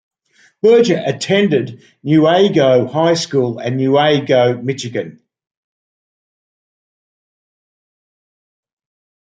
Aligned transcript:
Berger 0.63 0.99
attended 1.05 1.83
Newaygo 2.03 2.91
High 2.91 3.13
School 3.13 3.59
in 3.59 3.77
Newaygo, 3.77 4.59
Michigan. 4.63 5.21